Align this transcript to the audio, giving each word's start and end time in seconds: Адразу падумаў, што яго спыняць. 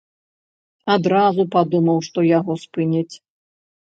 Адразу 0.93 1.45
падумаў, 1.57 1.97
што 2.07 2.19
яго 2.39 2.59
спыняць. 2.67 3.15